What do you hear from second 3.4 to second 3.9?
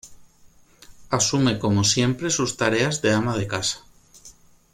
casa.